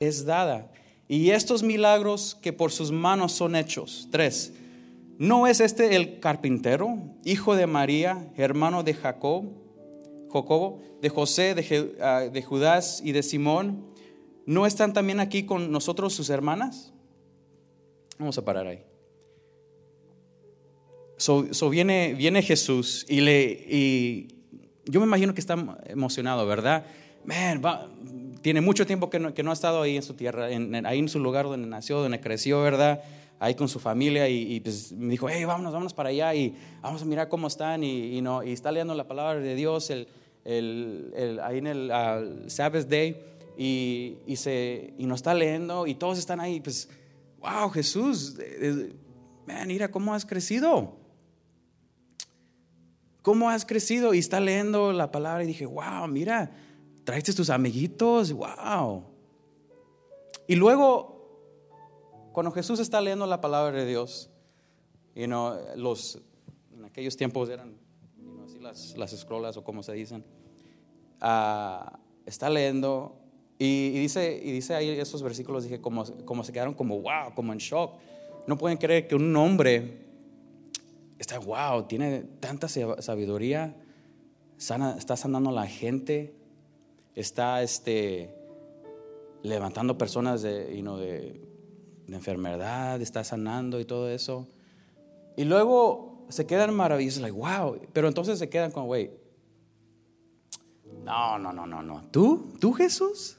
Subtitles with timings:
[0.00, 0.72] es dada.
[1.08, 4.08] Y estos milagros que por sus manos son hechos.
[4.10, 4.54] Tres.
[5.18, 9.44] ¿No es este el carpintero, hijo de María, hermano de Jacob,
[10.32, 13.84] Jacobo, de José, de, ah, Judas y de Simón?
[14.46, 16.94] ¿No están también aquí con nosotros sus hermanas?
[18.18, 18.82] Vamos a parar ahí.
[21.18, 24.26] So, viene, Jesús y, le,
[24.86, 26.86] yo me imagino que está emocionado, ¿verdad?
[28.42, 31.08] Tiene mucho tiempo que no, que no, ha estado ahí en su tierra, ahí en
[31.08, 33.02] su lugar donde nació, donde creció, ¿verdad?
[33.38, 37.02] Ahí con su familia y, pues me dijo, hey, vámonos, vámonos para allá y vamos
[37.02, 40.08] a mirar cómo están y, no, y está leyendo la palabra de Dios el,
[40.44, 41.90] el, ahí en el
[42.48, 43.16] Sabbath Day
[43.56, 46.88] y, y, se, y nos está leyendo y todos están ahí, pues,
[47.40, 48.36] wow, Jesús,
[49.46, 50.96] man, mira cómo has crecido.
[53.22, 54.14] ¿Cómo has crecido?
[54.14, 56.50] Y está leyendo la palabra y dije, wow, mira,
[57.10, 59.02] traiste tus amiguitos, wow.
[60.46, 61.42] Y luego,
[62.30, 64.30] cuando Jesús está leyendo la palabra de Dios,
[65.16, 66.20] you know, los,
[66.72, 67.76] en aquellos tiempos eran
[68.44, 70.24] así las, las escrolas o como se dicen,
[71.20, 73.18] uh, está leyendo
[73.58, 77.52] y, dice, y dice ahí esos versículos, dije, como, como se quedaron como wow, como
[77.52, 77.98] en shock.
[78.46, 79.98] No pueden creer que un hombre
[81.18, 83.76] está, wow, tiene tanta sabiduría,
[84.58, 86.38] sana, está sanando a la gente,
[87.14, 88.34] está este,
[89.42, 91.40] levantando personas de, de,
[92.08, 94.48] enfermedad, está sanando y todo eso.
[95.36, 99.10] Y luego se quedan maravillosos, like, wow, pero entonces se quedan con, wait,
[101.04, 102.54] no, no, no, no, no, ¿tú?
[102.60, 103.36] ¿Tú Jesús?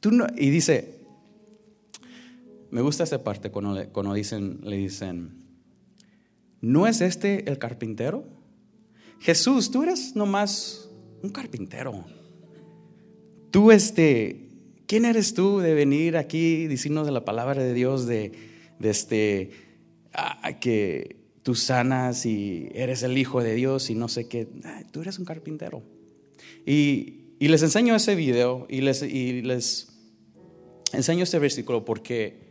[0.00, 0.26] ¿Tú no?
[0.36, 1.06] Y dice,
[2.70, 5.46] me gusta esa parte cuando, le, cuando dicen, le dicen,
[6.60, 8.24] ¿no es este el carpintero?
[9.20, 10.85] Jesús, tú eres nomás
[11.22, 12.04] un carpintero.
[13.50, 14.48] Tú, este,
[14.86, 18.32] ¿quién eres tú de venir aquí diciendo de la palabra de Dios, de,
[18.80, 19.50] este,
[20.60, 24.48] que tú sanas y eres el Hijo de Dios y no sé qué?
[24.90, 25.82] tú eres un carpintero.
[26.64, 29.88] Y, les enseño ese video y les, y les
[30.92, 32.46] enseño este versículo porque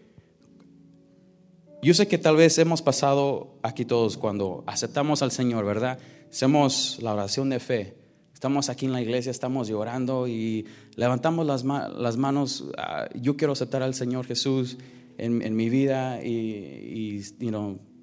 [1.81, 5.99] yo sé que tal vez hemos pasado aquí todos cuando aceptamos al Señor, ¿verdad?
[6.31, 8.04] Hacemos la oración de fe.
[8.35, 12.65] Estamos aquí en la iglesia, estamos llorando y levantamos las, las manos.
[12.77, 14.77] Ah, yo quiero aceptar al Señor Jesús
[15.17, 17.51] en, mi vida y, y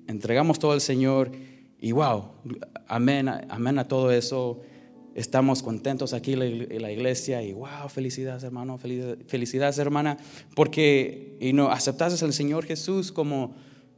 [0.09, 1.31] entregamos todo al Señor.
[1.79, 2.31] Y wow,
[2.89, 4.63] amén, amén a todo eso.
[5.15, 10.17] Estamos contentos aquí en la iglesia y wow, felicidades hermano, felicidades hermana,
[10.57, 13.55] porque y no, aceptaste al Señor Jesús como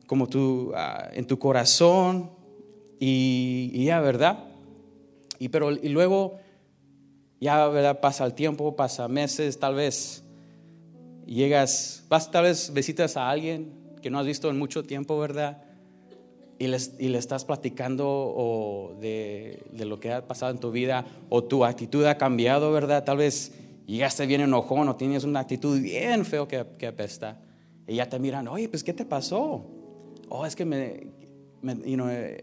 [0.06, 2.31] como tú, ah, en tu corazón
[3.00, 4.44] y, ya, ¿verdad?
[5.44, 6.38] Y, pero, y luego,
[7.38, 8.00] ya, ¿verdad?
[8.00, 10.25] Pasa el tiempo, pasa meses, tal vez
[11.27, 15.62] llegas, vas, tal vez visitas a alguien que no has visto en mucho tiempo, ¿verdad?
[16.59, 21.05] Y, les, y le estás platicando de, de, lo que ha pasado en tu vida
[21.28, 23.05] o tu actitud ha cambiado, ¿verdad?
[23.05, 23.53] Tal vez
[23.84, 27.38] llegaste bien enojón o tienes una actitud bien feo que, que apesta.
[27.87, 29.62] Y ya te miran, oye, pues ¿qué te pasó?
[30.31, 31.06] oh, es que me,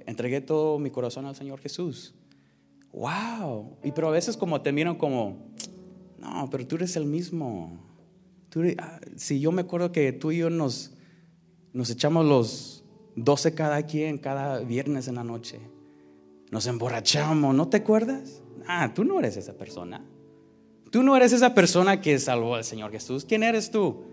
[0.06, 2.14] entregué todo mi corazón al Señor Jesús.
[2.94, 3.78] Wow.
[3.84, 5.38] Y pero a veces como te miran como,
[6.20, 7.80] no, pero tú eres el mismo.
[8.78, 10.92] Ah, si yo me acuerdo que tú y yo nos,
[11.74, 12.84] nos echamos los
[13.16, 15.60] 12 cada quien, cada viernes en la noche.
[16.52, 18.42] Nos emborrachamos, ¿no te acuerdas?
[18.68, 20.06] Ah, tú no eres esa persona.
[20.92, 23.24] Tú no eres esa persona que salvó al Señor Jesús.
[23.24, 24.04] ¿Quién eres tú?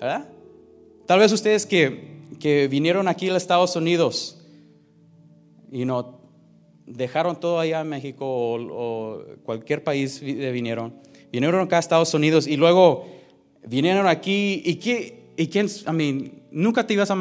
[0.00, 0.30] ¿Verdad?
[1.06, 4.38] Tal vez ustedes que que vinieron aquí a Estados Unidos
[5.70, 6.17] y no
[6.88, 10.94] dejaron todo allá en México o, cualquier país vinieron,
[11.32, 13.06] vinieron acá a Estados Unidos y luego
[13.66, 17.16] vinieron aquí y, que, y quién, I mean, nunca te ibas a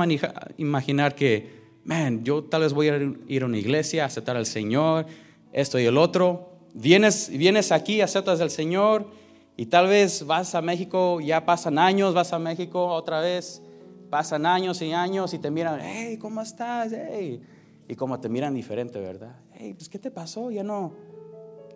[0.57, 1.49] imaginar que,
[1.83, 5.05] man, yo tal vez voy a ir a una iglesia, aceptar al Señor,
[5.53, 6.51] esto y el otro.
[6.73, 9.09] Vienes, vienes aquí, aceptas al Señor
[9.55, 13.61] y tal vez vas a México, ya pasan años, vas a México otra vez
[14.09, 16.93] Pasan años y años y te miran, hey, ¿cómo estás?
[16.93, 17.41] Hey.
[17.87, 19.39] Y como te miran diferente, ¿verdad?
[19.53, 20.51] Hey, pues ¿qué te pasó?
[20.51, 20.93] Ya no.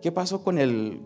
[0.02, 1.00] ¿Qué pasó con el,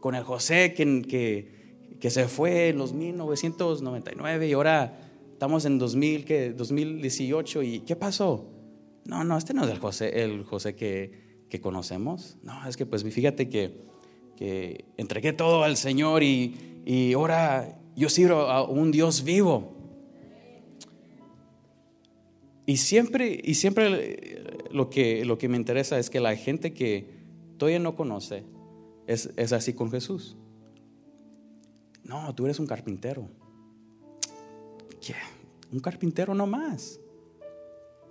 [0.00, 4.98] con el José que, que, que se fue en los 1999 y ahora
[5.32, 6.52] estamos en 2000, ¿qué?
[6.52, 8.46] 2018 y ¿qué pasó?
[9.04, 12.36] No, no, este no es el José, el José que, que conocemos.
[12.42, 13.84] No, es que pues fíjate que,
[14.36, 19.71] que entregué todo al Señor y, y ahora yo sirvo a un Dios vivo.
[22.66, 26.72] Y siempre, y siempre eh, lo, que, lo que me interesa es que la gente
[26.72, 27.06] que
[27.58, 28.44] todavía no conoce
[29.06, 30.36] es, así con Jesús.
[32.04, 33.28] No, tú eres un carpintero.
[35.00, 35.14] ¿Qué?
[35.72, 37.00] Un carpintero no más.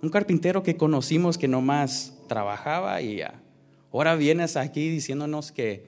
[0.02, 3.42] Un carpintero que conocimos que nomás trabajaba y ya.
[3.92, 5.86] Ahora vienes aquí diciéndonos que,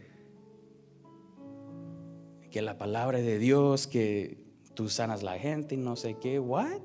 [2.50, 4.38] que la palabra de Dios, que
[4.74, 6.38] tú sanas la gente y no sé qué.
[6.38, 6.82] ¿What?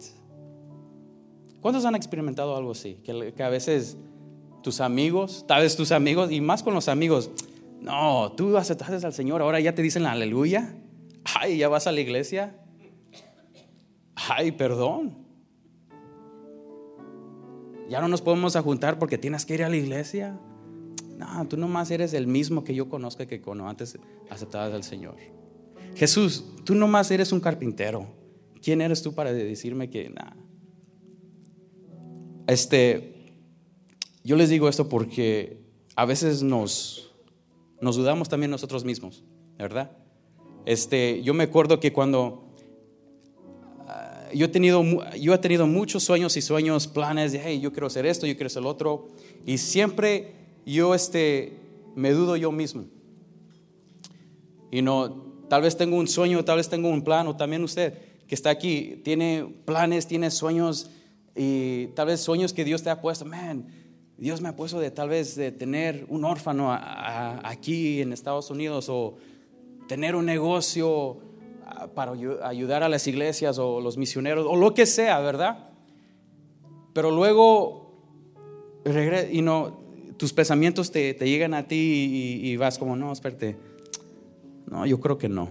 [1.61, 2.95] ¿Cuántos han experimentado algo así?
[3.03, 3.97] Que, a veces
[4.63, 7.31] tus amigos, tal vez tus amigos, y más con los amigos,
[7.81, 10.75] no, tú aceptaste al Señor, ahora ya te dicen la aleluya.
[11.23, 12.55] Ay, ya vas a la iglesia.
[14.15, 15.29] Ay, perdón
[17.89, 20.39] ya no nos podemos juntar porque tienes que ir a la iglesia.
[21.17, 23.97] No, tú nomás eres el mismo que yo conozco que cuando antes
[24.29, 25.15] aceptabas al Señor.
[25.95, 28.07] Jesús, tú nomás eres un carpintero.
[28.61, 30.35] ¿Quién eres tú para decirme que nada?
[32.49, 33.31] Este,
[34.23, 35.61] yo les digo esto porque
[35.95, 37.11] a veces nos,
[37.79, 39.23] nos dudamos también nosotros mismos,
[39.57, 39.91] ¿verdad?
[40.65, 42.49] Este, yo me acuerdo que cuando
[44.33, 44.83] yo he tenido,
[45.15, 48.33] yo he tenido muchos sueños y sueños, planes de, hey, yo quiero hacer esto, yo
[48.33, 49.07] quiero hacer lo otro.
[49.45, 50.33] Y siempre
[50.65, 51.53] yo este,
[51.95, 52.85] me dudo yo mismo.
[54.71, 57.93] Y no, tal vez tengo un sueño, tal vez tengo un plan, o también usted
[58.27, 60.91] que está aquí, tiene planes, tiene sueños,
[61.41, 63.23] y tal vez sueños que Dios te ha puesto.
[63.23, 63.65] Man,
[64.17, 68.89] Dios me ha puesto de tal vez de tener un órfano aquí en Estados Unidos,
[68.89, 69.15] o
[69.87, 71.17] tener un negocio
[71.95, 72.11] para
[72.43, 75.69] ayudar a las iglesias o los misioneros o lo que sea, ¿verdad?
[76.93, 77.93] Pero luego,
[79.31, 79.79] y no,
[80.17, 83.55] tus pensamientos te, llegan a ti y, vas como, no, espérate,
[84.65, 85.49] no, yo creo que no.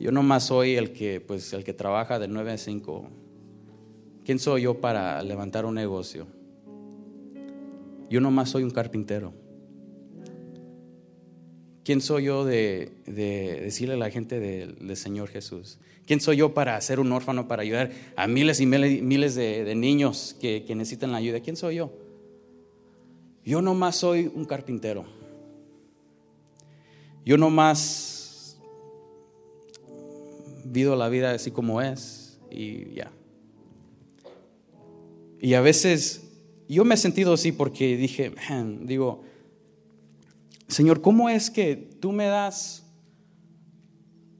[0.00, 3.23] Yo nomás soy el que, pues, el que trabaja de 9 a 5.
[4.24, 6.26] ¿Quién soy yo para levantar un negocio?
[8.08, 9.32] Yo nomás soy un carpintero.
[11.84, 15.78] ¿Quién soy yo de, decirle a la gente del, Señor Jesús?
[16.06, 20.34] ¿Quién soy yo para ser un órfano, para ayudar a miles y miles, de, niños
[20.40, 21.40] que, necesitan la ayuda?
[21.40, 21.92] ¿Quién soy yo?
[23.44, 25.04] Yo nomás soy un carpintero.
[27.26, 28.58] Yo nomás
[30.64, 33.12] vivo la vida así como es y ya.
[35.40, 36.24] Y a veces
[36.68, 38.32] yo me he sentido así porque dije,
[38.82, 39.22] digo,
[40.68, 42.84] Señor, ¿cómo es que tú me das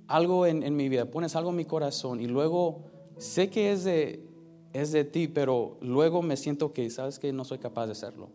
[0.06, 2.85] algo en, mi vida, pones algo en mi corazón y luego
[3.19, 4.25] sé que es de,
[4.73, 8.31] es de ti, pero luego me siento que, sabes que no soy capaz de hacerlo,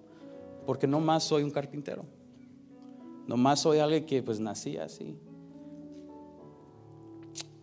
[0.65, 2.05] porque no más soy un carpintero,
[3.27, 5.17] no más soy alguien que pues nací así.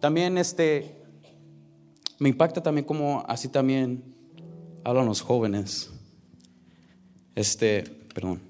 [0.01, 1.03] También este,
[2.19, 4.16] me impacta también como así también
[4.87, 5.91] hablan los jóvenes.
[7.35, 7.83] Este,
[8.15, 8.41] perdón.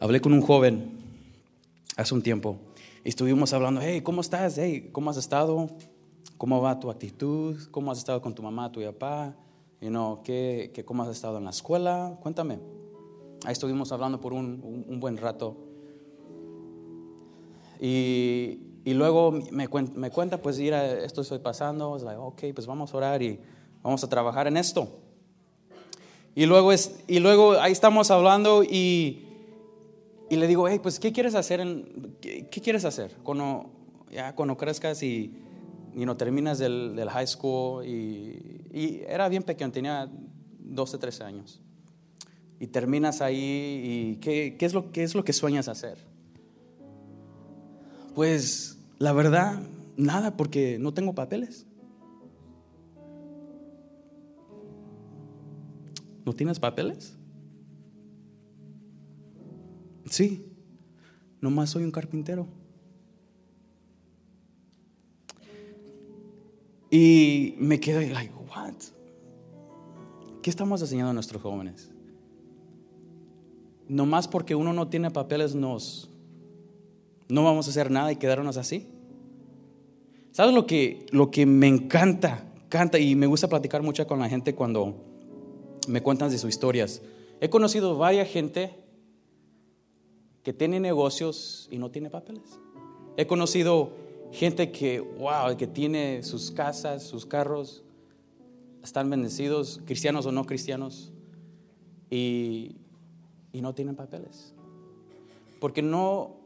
[0.00, 0.90] Hablé con un joven
[1.96, 2.58] hace un tiempo
[3.04, 4.58] y estuvimos hablando, hey, ¿cómo estás?
[4.58, 5.70] Hey, ¿cómo has estado?
[6.36, 7.56] ¿Cómo va tu actitud?
[7.70, 9.36] ¿Cómo has estado con tu mamá, tu papá?
[9.80, 12.18] You know, ¿qué, qué, ¿Cómo has estado en la escuela?
[12.20, 12.58] Cuéntame.
[13.44, 15.56] Ahí estuvimos hablando por un, un, buen rato.
[17.80, 21.96] Y, y luego me, me, cuenta, pues, mira, esto estoy pasando.
[21.96, 23.40] Es like, ok, pues vamos a orar y
[23.82, 24.88] vamos a trabajar en esto.
[26.34, 29.28] Y luego, es, y luego ahí estamos hablando y
[30.30, 31.60] y le digo, hey, pues, ¿qué quieres hacer?
[31.60, 33.70] En, qué, quieres hacer cuando,
[34.10, 35.32] ya, cuando crezcas y,
[35.94, 37.86] y no terminas del, del high school?
[37.86, 40.10] Y, y, era bien pequeño, tenía
[40.58, 41.60] 12, 13 años.
[42.60, 43.36] Y terminas ahí
[43.84, 45.98] y ¿qué, qué, es lo, ¿qué es lo que sueñas hacer?
[48.18, 49.62] Pues, la verdad,
[49.96, 51.64] nada, porque no tengo papeles.
[56.26, 57.16] ¿No tienes papeles?
[60.06, 60.44] Sí,
[61.40, 62.48] nomás soy un carpintero.
[66.90, 68.74] Y me quedo like, what?
[70.42, 71.92] ¿Qué estamos enseñando a nuestros jóvenes?
[73.86, 76.10] Nomás porque uno no tiene papeles nos
[77.28, 78.86] no vamos a hacer nada y quedarnos así.
[80.32, 84.28] ¿Sabes lo que lo que me encanta, canta y me gusta platicar mucho con la
[84.28, 84.94] gente cuando
[85.88, 87.02] me cuentan de sus historias?
[87.40, 88.74] He conocido varias gente
[90.42, 92.58] que tiene negocios y no tiene papeles.
[93.16, 93.90] He conocido
[94.32, 97.82] gente que, wow, que tiene sus casas, sus carros,
[98.82, 101.12] están bendecidos, cristianos o no cristianos,
[102.10, 102.76] y,
[103.52, 104.54] y no tienen papeles.
[105.60, 106.37] Porque no,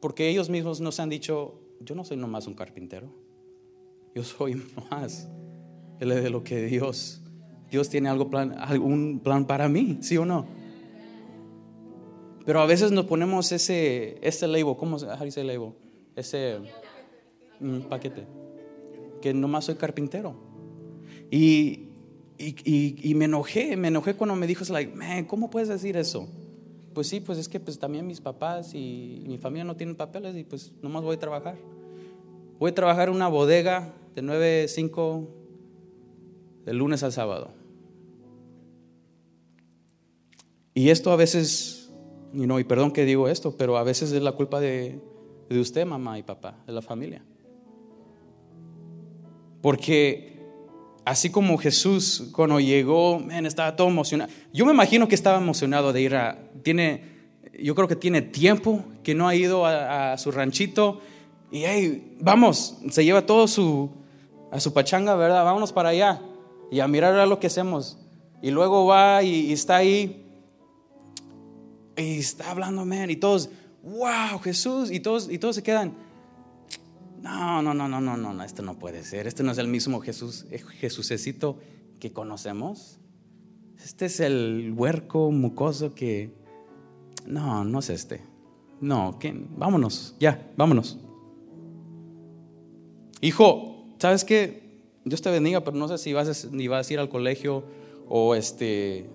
[0.00, 3.08] porque ellos mismos nos han dicho, yo no soy nomás un carpintero,
[4.14, 5.28] yo soy más
[5.98, 7.22] de lo que Dios,
[7.70, 10.46] Dios tiene algo plan, algún plan para mí, ¿sí o no?
[12.48, 15.72] Pero a veces nos ponemos ese, ese label, ¿cómo se dice label?
[16.16, 16.56] Ese
[17.60, 18.24] mm, paquete.
[19.20, 20.34] Que nomás soy carpintero.
[21.30, 21.88] Y,
[22.38, 26.26] y, me enojé, me enojé cuando me dijo, like, man, ¿cómo puedes decir eso?
[26.94, 30.36] Pues sí, pues es que pues también mis papás y mi familia no tienen papeles
[30.36, 31.56] y pues nomás voy a trabajar.
[32.58, 35.28] Voy a trabajar en una bodega de 9 a 5
[36.64, 37.50] de lunes al sábado.
[40.74, 41.90] Y esto a veces,
[42.32, 45.00] you know, y perdón que digo esto, pero a veces es la culpa de,
[45.48, 47.22] de usted, mamá y papá, de la familia.
[49.60, 50.38] Porque
[51.04, 54.30] así como Jesús cuando llegó, estaba todo emocionado.
[54.52, 58.84] Yo me imagino que estaba emocionado de ir a, tiene, yo creo que tiene tiempo
[59.02, 61.00] que no ha ido a, su ranchito
[61.50, 63.90] y hey, vamos, se lleva todo su,
[64.50, 65.44] a su pachanga, ¿verdad?
[65.44, 66.20] Vámonos para allá
[66.70, 67.98] y a mirar a lo que hacemos.
[68.42, 70.24] Y luego va y, está ahí
[71.96, 73.50] y está hablando, man, y todos,
[73.82, 76.08] wow, Jesús, y todos, y todos se quedan
[77.22, 79.26] no, no, no, no, no, no, esto no puede ser.
[79.26, 80.46] Este no es el mismo Jesús,
[80.78, 81.58] Jesucito
[82.00, 82.98] que conocemos.
[83.82, 86.36] Este es el huerco mucoso que...
[87.28, 88.22] No, no es este.
[88.80, 89.18] No,
[89.56, 90.98] vámonos, ya, vámonos.
[93.20, 94.82] Hijo, ¿sabes qué?
[95.04, 97.64] Dios te bendiga, pero no sé si vas a, ni vas a ir al colegio
[98.08, 99.10] o este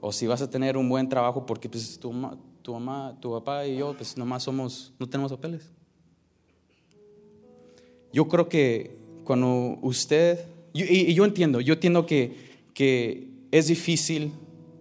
[0.00, 2.12] o si vas a tener un buen trabajo porque pues tu,
[2.62, 5.70] tu mamá, tu papá y yo pues nomás somos no tenemos papeles.
[8.12, 12.36] Yo creo que cuando usted, y, yo entiendo, yo entiendo que,
[12.72, 14.32] que es difícil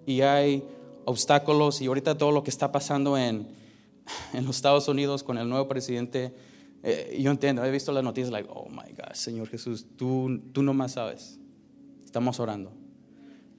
[0.06, 0.64] y hay
[1.06, 3.48] obstáculos y ahorita todo lo que está pasando en,
[4.34, 6.34] en los Estados Unidos con el nuevo presidente,
[6.84, 10.62] eh, yo entiendo, he visto las noticias, like, oh my God, Señor Jesús, tú, tú
[10.62, 11.40] más sabes,
[12.04, 12.72] estamos orando.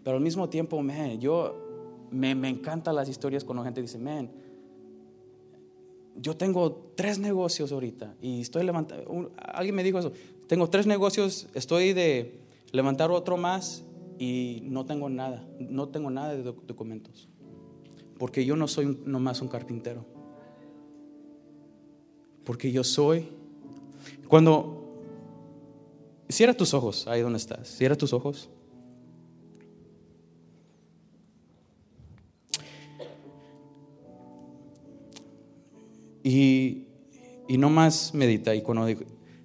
[0.05, 3.99] Pero al mismo tiempo, man, yo me, me encantan las historias cuando la gente dice,
[3.99, 4.31] man,
[6.19, 10.13] yo tengo tres negocios ahorita y estoy levantando, alguien me dijo eso,
[10.47, 12.41] tengo tres negocios, estoy de
[12.73, 13.85] levantar otro más
[14.19, 17.29] y no tengo nada, no tengo nada de documentos,
[18.19, 20.05] porque yo no soy nomás un carpintero,
[22.45, 23.29] porque yo soy,
[24.29, 25.03] cuando,
[26.29, 28.51] cierra tus ojos ahí donde estás, cierra tus ojos.
[36.23, 36.87] Y,
[37.47, 38.53] y no más medita.
[38.55, 38.89] Y cuando,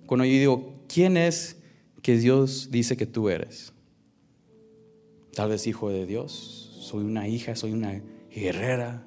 [0.07, 1.57] cuando yo digo, ¿quién es
[2.01, 3.71] que Dios dice que tú eres?
[5.33, 8.01] Tal vez hijo de Dios, soy una hija, soy una
[8.33, 9.05] guerrera.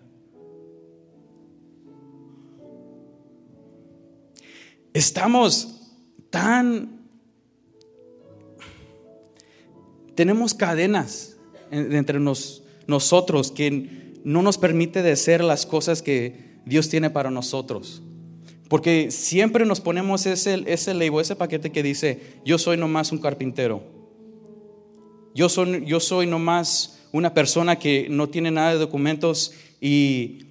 [4.92, 5.80] Estamos
[6.30, 7.02] tan...
[10.14, 11.36] Tenemos cadenas
[11.72, 12.20] entre
[12.86, 18.00] nosotros que no nos permite ser las cosas que Dios tiene para nosotros.
[18.68, 23.18] Porque siempre nos ponemos ese, ese label, ese paquete que dice, yo soy nomás un
[23.18, 23.82] carpintero.
[25.34, 30.46] Yo soy, yo soy nomás una persona que no tiene nada de documentos y,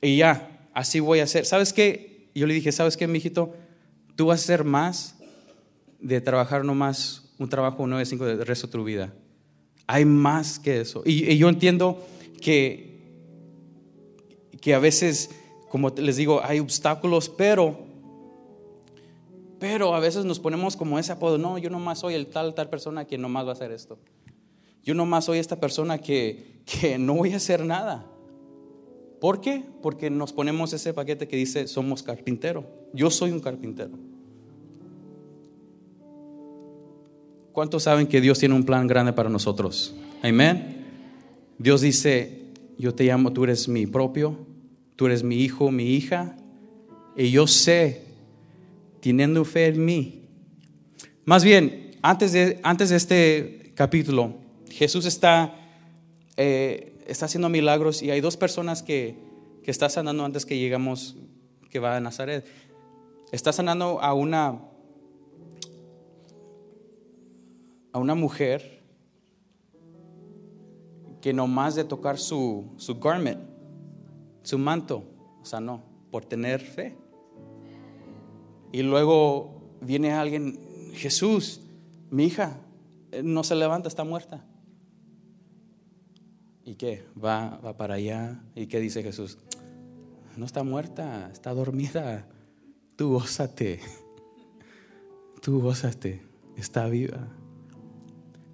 [0.00, 1.44] y ya, así voy a hacer.
[1.44, 2.28] ¿Sabes qué?
[2.32, 3.52] Yo le dije, ¿sabes qué, mijito?
[4.14, 5.16] Tú vas a hacer más
[5.98, 9.12] de trabajar nomás un trabajo 9-5 del resto de tu vida.
[9.88, 11.02] Hay más que eso.
[11.04, 12.06] Y, y yo entiendo
[12.40, 13.00] que,
[14.60, 15.30] que a veces
[15.68, 17.76] como les digo, hay obstáculos, pero,
[19.58, 22.70] pero a veces nos ponemos como ese apodo, no, yo nomás soy el tal, tal
[22.70, 23.98] persona que nomás va a hacer esto.
[24.86, 28.06] Yo nomás soy esta persona que, que no voy a hacer nada.
[29.20, 29.64] ¿Por qué?
[29.82, 32.64] Porque nos ponemos ese paquete que dice, somos carpintero.
[32.92, 33.98] Yo soy un carpintero.
[37.50, 39.92] ¿Cuántos saben que Dios tiene un plan grande para nosotros?
[40.22, 40.84] Amén.
[41.58, 42.42] Dios dice,
[42.78, 44.38] yo te llamo, tú eres mi propio,
[44.94, 46.36] tú eres mi hijo, mi hija,
[47.16, 48.02] y yo sé,
[49.00, 50.22] teniendo fe en mí.
[51.24, 54.45] Más bien, antes de, antes de este capítulo,
[54.76, 55.54] Jesús está,
[56.36, 59.16] eh, está haciendo milagros y hay dos personas que,
[59.64, 61.16] que está sanando antes que llegamos,
[61.70, 62.46] que va a Nazaret.
[63.32, 64.60] Está sanando a una,
[67.90, 68.84] a una mujer
[71.22, 73.40] que no más de tocar su, su garment,
[74.42, 75.04] su manto,
[75.58, 76.98] no, por tener fe.
[78.72, 80.60] Y luego viene alguien,
[80.92, 81.62] Jesús,
[82.10, 82.58] mi hija,
[83.10, 84.44] eh, no se levanta, está muerta.
[86.66, 87.04] ¿Y qué?
[87.16, 88.42] Va, va para allá.
[88.56, 89.38] ¿Y qué dice Jesús?
[90.36, 92.26] No está muerta, está dormida.
[92.96, 93.78] Tú gózate.
[95.40, 96.24] Tú gózate.
[96.56, 97.28] Está viva.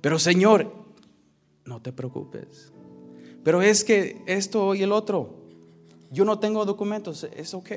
[0.03, 0.71] Pero Señor,
[1.65, 2.71] no te preocupes.
[3.43, 5.41] Pero es que esto y el otro.
[6.11, 7.71] yo no tengo documentos, es ok,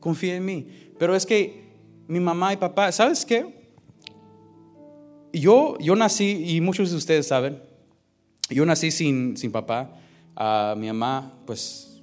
[0.00, 0.68] confía en mí.
[0.98, 1.74] Pero es que
[2.08, 3.68] mi mamá y papá, ¿sabes qué?
[5.34, 7.65] Yo, yo nací, y muchos de ustedes saben,
[8.50, 9.90] yo nací sin, sin papá.
[10.36, 12.02] a mi mamá, pues,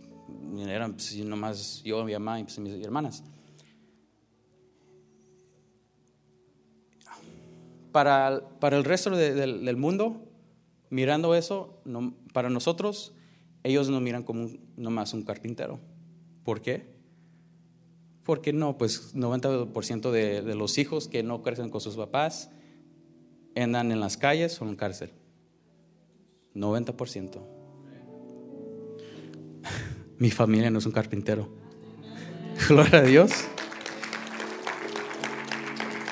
[0.57, 3.23] eran pues, nomás yo, mi mamá y pues, mis hermanas.
[7.91, 10.23] Para, para el resto del mundo,
[10.89, 11.79] mirando eso,
[12.33, 13.13] para nosotros,
[13.63, 15.79] ellos nos miran como nomás un carpintero.
[16.43, 16.91] ¿Por qué?
[18.23, 22.49] Porque no, pues 90% de, de los hijos que no crecen con sus papás
[23.55, 25.11] andan en las calles o en cárcel.
[26.55, 27.41] 90%.
[30.17, 31.49] Mi familia no es un carpintero.
[32.67, 33.31] Gloria a Dios.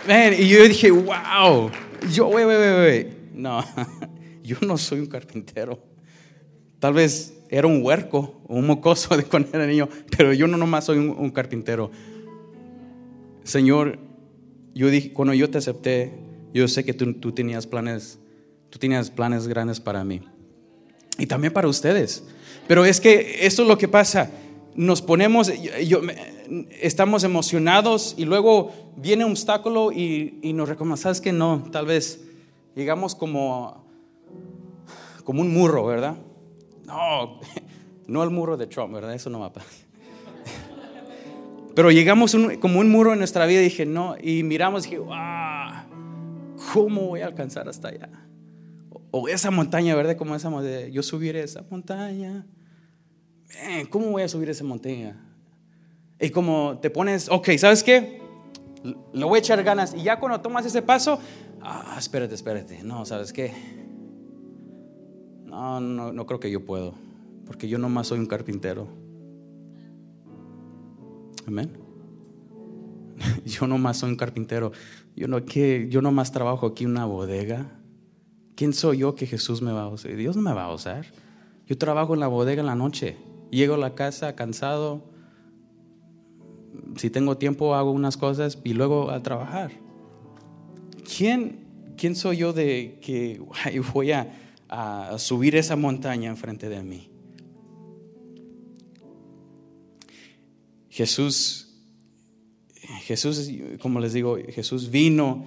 [0.07, 1.71] y yo dije, wow.
[2.11, 3.63] Yo, wey, wey, wey, No,
[4.43, 5.79] yo no soy un carpintero.
[6.79, 10.57] Tal vez era un huerco o un mocoso de cuando era niño, pero yo no
[10.57, 11.91] nomás soy un, carpintero.
[13.43, 13.99] Señor,
[14.73, 16.11] yo dije, cuando yo te acepté,
[16.53, 18.19] yo sé que tú, tú tenías planes,
[18.71, 20.21] tú tenías planes grandes para mí
[21.21, 22.23] y también para ustedes.
[22.67, 24.31] Pero es que esto es lo que pasa.
[24.73, 25.51] Nos ponemos,
[26.81, 32.21] estamos emocionados y luego viene un obstáculo y, y nos ¿sabes que No, tal vez
[32.75, 33.85] llegamos como,
[35.23, 36.15] como un murro, ¿verdad?
[36.85, 37.39] No,
[38.07, 39.13] no el muro de Trump, ¿verdad?
[39.13, 39.69] Eso no va a pasar.
[41.75, 44.99] Pero llegamos como un muro en nuestra vida y dije, no, y miramos y dije,
[44.99, 45.15] wow,
[46.73, 48.09] ¿cómo voy a alcanzar hasta allá?
[49.11, 50.15] O esa montaña, ¿verdad?
[50.15, 50.49] Como esa
[50.89, 52.45] yo subiré esa montaña.
[53.89, 55.21] ¿Cómo voy a subir esa montaña?
[56.19, 58.21] Y como te pones, ok, ¿sabes qué?
[59.13, 59.93] Le voy a echar ganas.
[59.93, 61.19] Y ya cuando tomas ese paso,
[61.61, 62.83] ah, espérate, espérate.
[62.83, 63.51] No, ¿sabes qué?
[65.45, 66.93] No, no, no creo que yo puedo.
[67.45, 68.87] Porque yo nomás soy un carpintero.
[71.47, 71.71] Amén.
[73.45, 74.71] Yo nomás soy un carpintero.
[75.15, 77.80] Yo no que yo nomás trabajo aquí en una bodega.
[78.61, 80.15] ¿Quién soy yo que Jesús me va a usar?
[80.15, 81.07] Dios no me va a usar.
[81.65, 83.17] Yo trabajo en la bodega en la noche.
[83.49, 85.03] Llego a la casa cansado.
[86.95, 89.71] Si tengo tiempo hago unas cosas y luego a trabajar.
[91.17, 93.41] ¿Quién, quién soy yo de que
[93.95, 94.31] voy a,
[94.69, 97.09] a subir esa montaña enfrente de mí?
[100.87, 101.81] Jesús,
[103.05, 103.49] Jesús,
[103.81, 105.45] como les digo, Jesús vino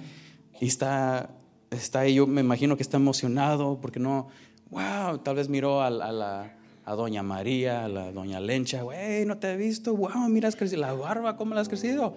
[0.59, 1.34] y está
[1.77, 4.27] está ahí, yo me imagino que está emocionado porque no,
[4.69, 9.37] wow, tal vez miró a, la, a Doña María, a la Doña Lencha, güey, no
[9.37, 12.15] te he visto, wow, mira, has crecido, la barba, ¿cómo la has crecido?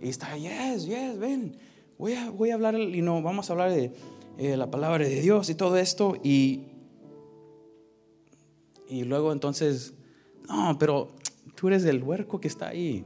[0.00, 1.56] Y está, yes, yes, ven,
[1.98, 3.92] voy a, voy a hablar, y no, vamos a hablar de
[4.38, 6.64] eh, la palabra de Dios y todo esto, y,
[8.88, 9.94] y luego entonces,
[10.48, 11.12] no, pero
[11.54, 13.04] tú eres el huerco que está ahí.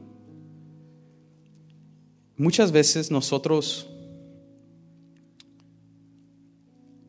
[2.36, 3.88] Muchas veces nosotros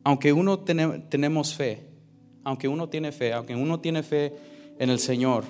[0.08, 1.86] aunque uno tenemos fe,
[2.42, 4.34] aunque uno tiene fe, aunque uno tiene fe
[4.78, 5.44] en el Señor,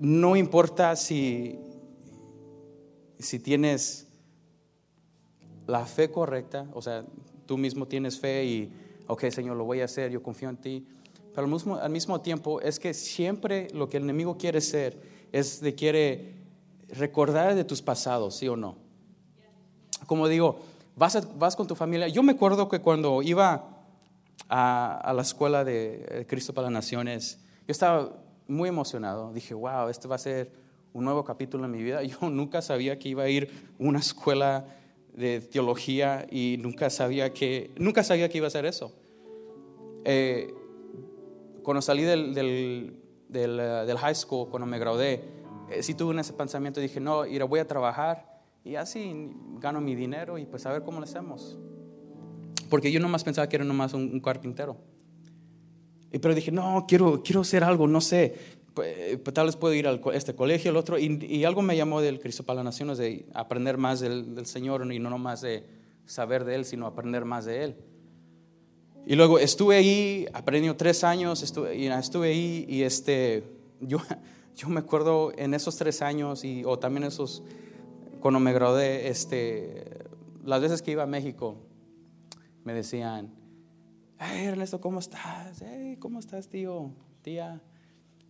[0.00, 1.58] no importa si,
[3.18, 4.08] si tienes
[5.66, 7.04] la fe correcta, o sea,
[7.44, 8.72] tú mismo tienes fe y,
[9.08, 10.86] ok, Señor, lo voy a hacer, yo confío en ti,
[11.34, 14.98] pero al mismo, al mismo tiempo es que siempre lo que el enemigo quiere hacer
[15.32, 16.32] es de quiere
[16.88, 18.78] recordar de tus pasados, ¿sí o no?
[20.06, 20.60] Como digo,
[20.96, 22.08] vas, con tu familia.
[22.08, 23.68] Yo me acuerdo que cuando iba
[24.48, 28.12] a, la escuela de Cristo para las Naciones, yo estaba
[28.48, 29.32] muy emocionado.
[29.32, 30.52] Dije, wow, este va a ser
[30.92, 32.02] un nuevo capítulo en mi vida.
[32.04, 34.64] Yo nunca sabía que iba a ir a una escuela
[35.12, 38.92] de teología y nunca sabía que, nunca sabía que iba a ser eso.
[40.04, 40.54] Eh,
[41.62, 45.24] cuando salí del, del, del, high school, cuando me gradué,
[45.70, 48.35] eh, sí tuve ese pensamiento, dije, no, voy a trabajar
[48.66, 51.56] y así gano mi dinero y pues a ver cómo lo hacemos.
[52.68, 54.76] Porque yo nomás pensaba que era nomás un, carpintero.
[56.12, 58.34] Y pero dije, no, quiero, quiero hacer algo, no sé.
[58.74, 60.98] Pues, pues tal vez puedo ir a este colegio, el otro.
[60.98, 64.98] Y, algo me llamó del Cristo para las Naciones de aprender más del, Señor y
[64.98, 65.64] no nomás de
[66.04, 67.76] saber de Él, sino aprender más de Él.
[69.06, 73.44] Y luego estuve ahí, aprendí tres años, estuve, y estuve ahí y este,
[73.80, 73.98] yo,
[74.56, 77.44] yo me acuerdo en esos tres años y, o también esos
[78.20, 80.04] cuando me gradué, este,
[80.44, 81.56] las veces que iba a México,
[82.64, 83.32] me decían,
[84.18, 85.62] hey Ernesto, ¿cómo estás?
[85.64, 86.90] Hey, ¿cómo estás, tío,
[87.22, 87.60] tía?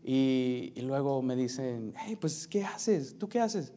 [0.05, 3.19] Y, luego me dicen, hey, pues, ¿qué haces?
[3.19, 3.73] ¿Tú qué haces?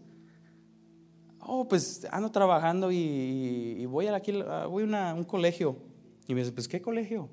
[1.39, 4.31] Oh, pues ando trabajando y, voy a, aquí,
[4.69, 5.77] voy a un colegio.
[6.27, 7.29] Y me dicen, pues, ¿qué colegio?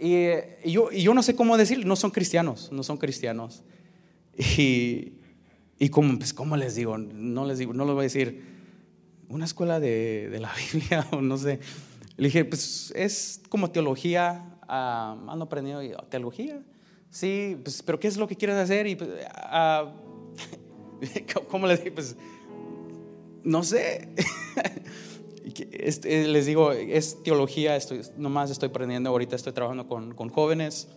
[0.00, 3.64] Y, yo, y yo no sé cómo decir, no son cristianos, no son cristianos.
[4.36, 5.14] Y,
[5.78, 6.98] y como, pues, ¿cómo les digo?
[6.98, 8.42] No les digo, no les voy a decir
[9.28, 11.60] una escuela de, de la Biblia o no sé.
[12.16, 16.62] Le dije, pues es como teología, uh, ando aprendiendo teología.
[17.10, 18.86] Sí, pues, pero ¿qué es lo que quieres hacer?
[18.86, 19.88] Y pues, uh,
[21.48, 21.92] ¿cómo les dije?
[21.92, 22.16] Pues,
[23.42, 24.08] no sé.
[25.70, 30.88] Este, les digo, es teología, estoy, nomás estoy aprendiendo, ahorita estoy trabajando con, con jóvenes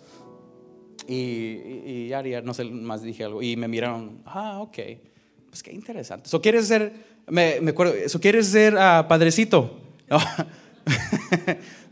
[1.07, 4.77] y, y, ya, no sé, más dije algo y me miraron, ah, ok,
[5.49, 6.29] pues qué interesante.
[6.29, 6.93] ¿So quieres ser,
[7.27, 9.79] me, me acuerdo, ¿so quieres ser uh, padrecito?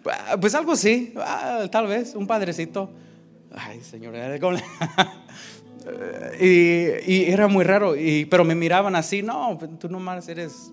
[0.42, 2.90] pues algo sí, ah, tal vez, un padrecito.
[3.52, 4.14] Ay, señor,
[6.42, 10.72] y, y, era muy raro, y, pero me miraban así, no, tú nomás eres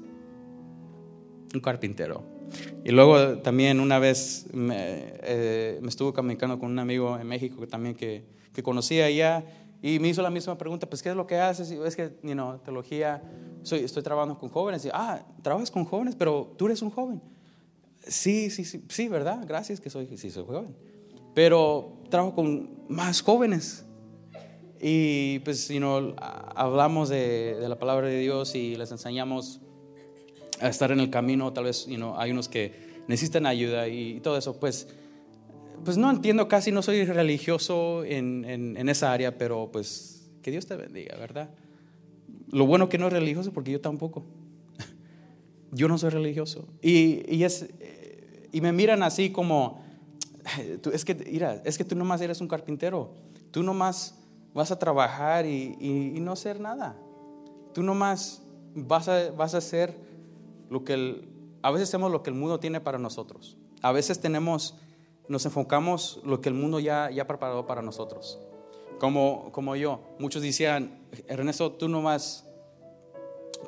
[1.54, 2.24] un carpintero.
[2.84, 7.60] Y luego también una vez me, eh, me estuve comunicando con un amigo en México
[7.60, 9.44] que también que, que conocía allá
[9.82, 11.72] y me hizo la misma pregunta, pues ¿qué es lo que haces?
[11.72, 13.20] Y es que, you know, teología,
[13.62, 14.84] soy, estoy trabajando con jóvenes.
[14.84, 17.20] Y, ah, trabajas con jóvenes, pero tú eres un joven.
[18.06, 19.44] Sí, sí, sí, sí, ¿verdad?
[19.44, 20.76] Gracias que soy, sí, soy joven.
[21.34, 23.84] Pero trabajo con más jóvenes.
[24.80, 26.14] Y pues, you know,
[26.54, 29.61] hablamos de, de la palabra de Dios y les enseñamos
[30.68, 34.58] estar en el camino, tal vez you hay unos que necesitan ayuda y, todo eso,
[34.58, 34.88] pues,
[35.84, 40.66] pues no entiendo casi, no soy religioso en, en, esa área, pero pues que Dios
[40.66, 41.50] te bendiga, ¿verdad?
[42.50, 44.24] Lo bueno que no es religioso porque yo tampoco.
[45.72, 46.68] Yo no soy religioso.
[46.82, 47.66] Y, y, es,
[48.52, 49.82] y me miran así como,
[50.92, 53.14] es que, mira, es que tú nomás eres un carpintero.
[53.50, 54.14] Tú nomás
[54.54, 56.96] vas a trabajar y, y, no hacer nada.
[57.72, 58.42] Tú nomás
[58.74, 59.94] vas a, vas a hacer
[60.72, 61.28] lo que
[61.60, 63.58] a veces hacemos lo que el mundo tiene para nosotros.
[63.82, 64.74] A veces tenemos,
[65.28, 68.40] nos enfocamos lo que el mundo ya, ya preparado para nosotros.
[68.98, 72.46] Como, como yo, muchos decían, Ernesto, tú no vas,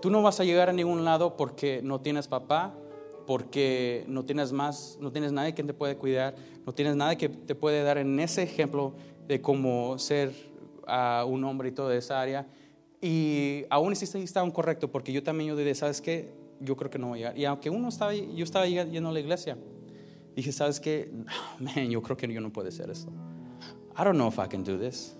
[0.00, 2.74] tú no vas a llegar a ningún lado porque no tienes papá,
[3.26, 7.28] porque no tienes más, no tienes nadie que te puede cuidar, no tienes nadie que
[7.28, 8.94] te puede dar en ese ejemplo
[9.28, 10.32] de cómo ser
[10.86, 12.46] a un hombre y toda esa área.
[13.02, 16.43] Y aún así está un correcto, porque yo también yo dije, ¿sabes qué?
[16.64, 17.38] Yo creo que no voy a llegar.
[17.38, 19.56] Y aunque uno estaba, yo estaba yendo a la iglesia,
[20.34, 21.10] dije, ¿sabes qué?
[21.60, 23.12] Man, yo creo que yo no puedo hacer esto.
[23.96, 25.16] I don't know if I can do this.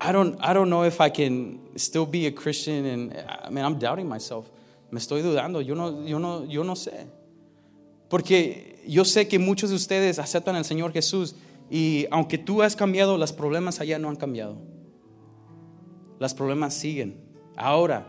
[0.00, 2.84] I don't, I don't know if I can still be a Christian.
[2.84, 4.50] And I mean, I'm doubting myself.
[4.90, 5.62] Me estoy dudando.
[5.62, 7.06] Yo no, yo no, yo no sé.
[8.08, 11.34] Porque yo sé que muchos de ustedes aceptan al Señor Jesús
[11.70, 14.58] y aunque tú has cambiado, los problemas allá no han cambiado.
[16.18, 17.20] Los problemas siguen.
[17.56, 18.06] Ahora,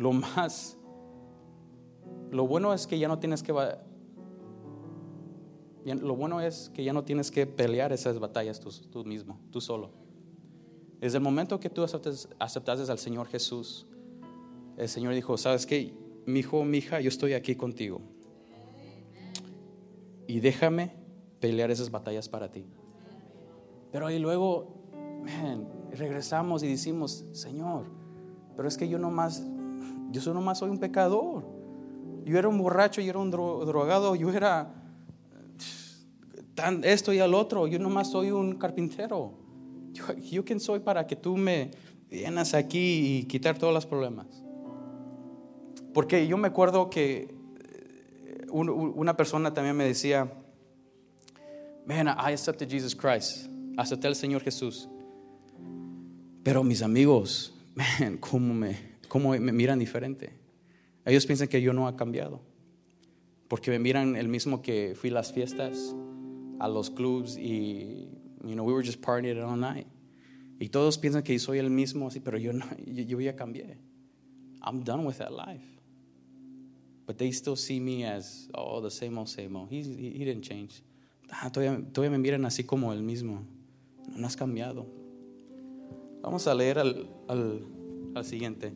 [0.00, 0.78] Lo más,
[2.30, 3.52] lo bueno es que ya no tienes que,
[5.84, 9.90] lo bueno es que ya no tienes que pelear esas batallas tú, mismo, tú solo.
[11.00, 12.28] Desde el momento que tú aceptas,
[12.88, 13.86] al Señor Jesús,
[14.78, 15.92] el Señor dijo, ¿sabes qué?
[16.24, 18.00] Mi hijo, mi hija, yo estoy aquí contigo.
[20.26, 20.94] Y déjame
[21.40, 22.64] pelear esas batallas para ti.
[23.92, 24.78] Pero ahí luego,
[25.92, 27.84] regresamos y decimos, Señor,
[28.56, 29.44] pero es que yo nomás
[30.10, 31.44] yo solo más soy un pecador.
[32.24, 34.74] Yo era un borracho, yo era un drogado, yo era
[36.54, 37.66] tan esto y al otro.
[37.66, 39.32] Yo nomás soy un carpintero.
[40.30, 41.70] Yo, quién soy para que tú me
[42.08, 44.26] vienes aquí y quitar todos los problemas.
[45.92, 50.32] Porque yo me acuerdo que eh, una persona también me decía,
[51.86, 53.48] man, I accepted Jesus Christ.
[53.76, 54.88] Acepté al Señor Jesús.
[56.42, 60.30] Pero mis amigos, man, cómo me, cómo me miran diferente.
[61.04, 62.40] Ellos piensan que yo no ha cambiado,
[63.48, 65.96] porque me miran el mismo que fui a las fiestas,
[66.60, 68.08] a los clubs y,
[68.44, 69.88] you know, we were just partying all night.
[70.60, 73.78] Y todos piensan que soy el mismo, así, pero yo, no, yo, ya cambié.
[74.62, 75.64] I'm done with that life.
[77.06, 79.70] But they still see me as, oh, the same old, same old.
[79.70, 80.84] He, he, didn't change.
[81.32, 83.44] Ah, todavía, todavía, me miran así como el mismo.
[84.14, 84.86] No has cambiado.
[86.22, 87.66] Vamos a leer al, al,
[88.14, 88.72] al siguiente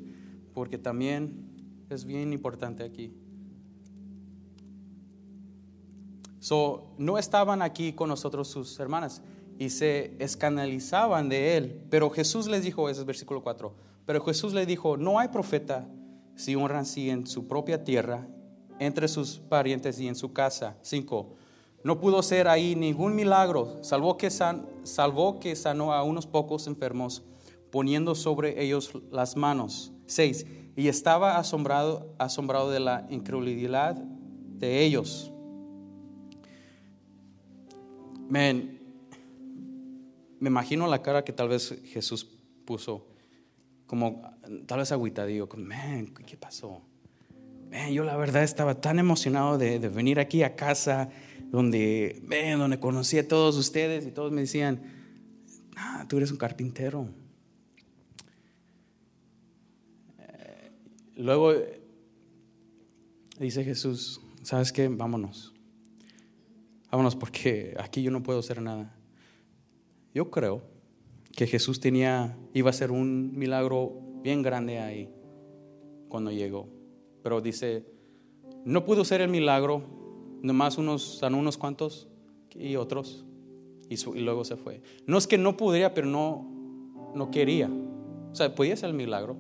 [0.55, 3.13] porque también es bien importante aquí.
[6.39, 9.23] So, no estaban aquí con nosotros sus hermanas
[9.59, 14.53] y se escandalizaban de él, pero Jesús les dijo, ese es versículo 4, pero Jesús
[14.53, 15.89] les dijo, no hay profeta
[16.37, 18.27] si honran así en su propia tierra,
[18.79, 20.77] entre sus parientes y en su casa.
[20.83, 21.35] 5.
[21.83, 26.67] No pudo ser ahí ningún milagro, salvo que, san, salvó que sanó a unos pocos
[26.67, 27.23] enfermos,
[27.71, 29.94] poniendo sobre ellos las manos.
[30.07, 30.47] 6.
[30.77, 35.31] Y estaba asombrado, asombrado de la incredulidad de ellos.
[38.29, 38.81] me
[40.41, 42.27] imagino la cara que tal vez Jesús
[42.65, 43.07] puso,
[43.87, 44.23] como
[44.67, 45.67] tal vez agüitadillo, como,
[46.27, 46.83] ¿qué pasó?
[47.93, 51.11] yo la verdad estaba tan emocionado de, venir aquí a casa,
[51.51, 52.23] donde,
[52.57, 54.83] donde conocí a todos ustedes y todos me decían,
[55.77, 57.09] ah, tú eres un carpintero.
[61.17, 61.53] Luego
[63.39, 64.89] dice Jesús, ¿sabes qué?
[64.89, 65.53] Vámonos.
[66.91, 68.97] Vámonos porque aquí yo no puedo hacer nada.
[70.15, 70.63] Yo creo
[71.33, 75.13] que Jesús tenía, iba a ser un milagro bien grande ahí
[76.09, 76.69] cuando llegó.
[77.23, 77.85] Pero dice,
[78.65, 79.83] no pudo ser el milagro,
[80.43, 82.09] nomás unos, sanó unos cuantos
[82.55, 83.25] y otros,
[83.89, 84.81] y, y, luego se fue.
[85.07, 87.69] No es que no pudiera, pero no, no quería.
[88.31, 89.37] O sea, podía ser el milagro.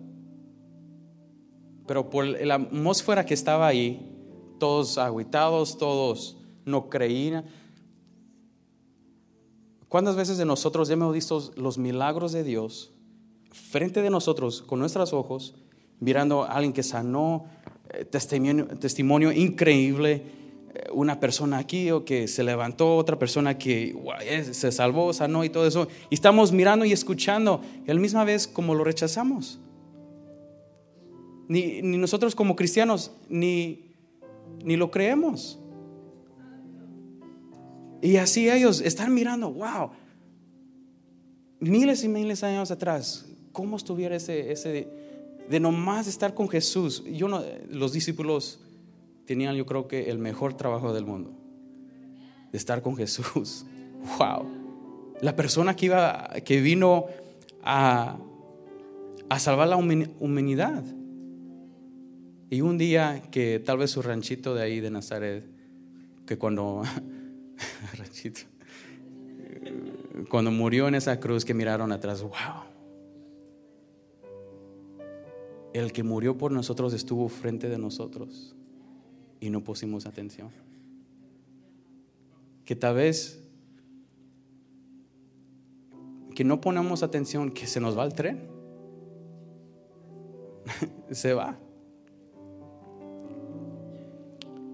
[1.87, 4.11] Pero por la atmósfera que estaba ahí,
[4.59, 7.44] todos aguitados, todos no creían.
[9.88, 12.92] ¿Cuántas veces de nosotros hemos visto los milagros de Dios
[13.51, 15.55] frente de nosotros, con nuestros ojos,
[16.01, 17.47] mirando a alguien que sanó,
[17.90, 20.23] eh, testimonio, testimonio increíble,
[20.75, 23.94] eh, una persona aquí o que se levantó, otra persona que
[24.53, 25.87] se salvó, sanó y todo eso.
[26.11, 29.61] Y estamos mirando y escuchando, y a la misma vez como lo rechazamos.
[31.48, 33.94] Ni, ni nosotros como cristianos, ni,
[34.64, 35.59] ni lo creemos.
[38.00, 39.90] Y así ellos están mirando, wow,
[41.61, 44.88] miles y miles de años atrás, ¿cómo estuviera ese, ese
[45.48, 47.02] de nomás estar con Jesús?
[47.04, 48.61] Yo no, los discípulos
[49.24, 51.33] tenían yo creo que el mejor trabajo del mundo,
[52.52, 53.64] de estar con Jesús.
[54.18, 54.46] Wow.
[55.22, 57.07] La persona que, iba, que vino
[57.62, 58.18] a,
[59.30, 60.85] a salvar la humanidad.
[62.50, 65.44] Y un día que tal vez su ranchito de ahí de Nazaret,
[66.26, 66.83] que cuando
[70.28, 72.64] Cuando murió en esa cruz que miraron atrás, wow.
[75.72, 78.54] El que murió por nosotros estuvo frente de nosotros
[79.40, 80.50] y no pusimos atención.
[82.64, 83.40] Que tal vez
[86.35, 88.48] que no ponemos atención, que se nos va el tren.
[91.11, 91.59] se va.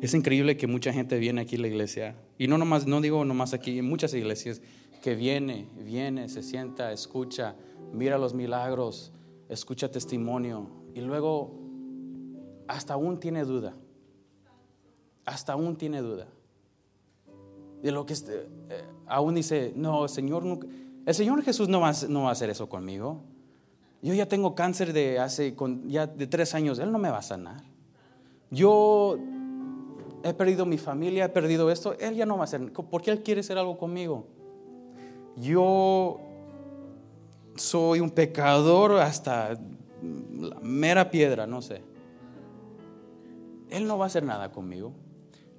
[0.01, 3.23] Es increíble que mucha gente viene aquí a la iglesia, y no nomás, no digo
[3.27, 4.63] nomás aquí, en muchas iglesias,
[5.03, 7.55] que viene, viene, se sienta, escucha,
[7.93, 9.13] mira los milagros,
[9.51, 11.59] escucha testimonio, y luego
[12.67, 13.77] hasta aún tiene duda,
[15.27, 16.29] hasta aún tiene duda.
[17.83, 20.45] De lo que este, eh, aún dice, no, Señor,
[21.05, 23.23] el Señor Jesús no va, no va a hacer eso conmigo.
[24.03, 25.55] Yo ya tengo cáncer de hace
[25.87, 27.65] ya de tres años, Él no me va a sanar.
[28.51, 29.19] Yo
[30.23, 33.23] he perdido mi familia, he perdido esto, Él ya no va a hacer, porque Él
[33.23, 34.27] quiere hacer algo conmigo.
[35.37, 36.21] Yo
[37.57, 39.59] soy un pecador hasta
[40.39, 41.83] la mera piedra, no sé.
[43.71, 44.93] Él no va a hacer nada conmigo.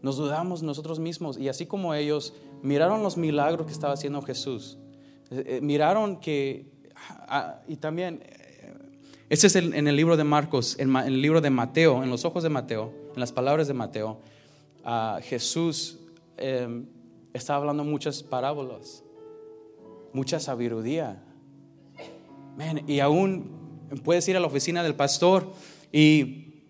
[0.02, 4.78] Nos dudamos nosotros mismos y así como ellos miraron los milagros que estaba haciendo Jesús,
[5.30, 6.66] eh, eh, miraron que,
[7.28, 8.24] ah, y también,
[9.30, 12.44] este es en el libro de Marcos, en el libro de Mateo, en los ojos
[12.44, 14.20] de Mateo, en las palabras de Mateo,
[15.24, 16.00] Jesús
[16.38, 16.86] em,
[17.34, 19.04] está hablando muchas parábolas,
[20.14, 21.24] mucha sabiduría.
[22.88, 23.52] y aún
[24.04, 25.52] puedes ir a la oficina del pastor
[25.92, 26.64] y,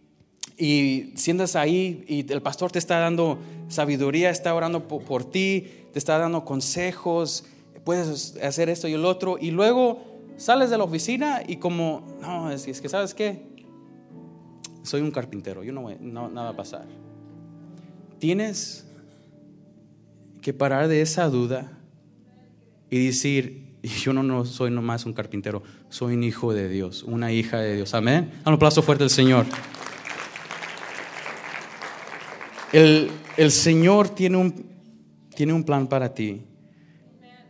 [0.58, 6.00] y sientas ahí y el pastor te está dando sabiduría, está orando por, ti, te
[6.00, 7.46] está dando consejos,
[7.84, 10.02] puedes hacer esto y el otro, y luego
[10.38, 13.48] sales de la oficina y como, no, es, que sabes qué,
[14.84, 16.86] soy un carpintero, yo no, no nada va a pasar.
[18.22, 18.86] Tienes
[20.44, 21.72] que parar de esa duda
[22.92, 27.58] y decir, yo no, soy nomás un carpintero, soy un hijo de Dios, una hija
[27.58, 27.96] de Dios.
[27.96, 28.32] Amén.
[28.44, 29.48] A un aplauso fuerte al Señor.
[32.72, 34.68] El, el Señor tiene un,
[35.36, 36.44] tiene un plan para ti.